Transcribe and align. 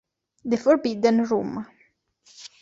The 0.43 0.57
Forbidden 0.57 1.25
Room 1.25 1.67